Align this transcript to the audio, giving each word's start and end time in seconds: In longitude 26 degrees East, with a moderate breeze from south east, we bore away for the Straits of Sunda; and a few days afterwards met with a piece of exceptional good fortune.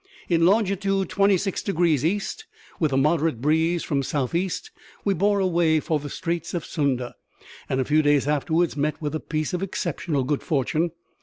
In 0.29 0.47
longitude 0.47 1.09
26 1.09 1.61
degrees 1.61 2.03
East, 2.03 2.47
with 2.79 2.91
a 2.91 2.97
moderate 2.97 3.39
breeze 3.39 3.83
from 3.83 4.01
south 4.01 4.33
east, 4.33 4.71
we 5.05 5.13
bore 5.13 5.39
away 5.39 5.79
for 5.79 5.99
the 5.99 6.09
Straits 6.09 6.55
of 6.55 6.65
Sunda; 6.65 7.13
and 7.69 7.79
a 7.79 7.85
few 7.85 8.01
days 8.01 8.27
afterwards 8.27 8.75
met 8.75 8.99
with 8.99 9.13
a 9.13 9.19
piece 9.19 9.53
of 9.53 9.61
exceptional 9.61 10.23
good 10.23 10.41
fortune. 10.41 10.89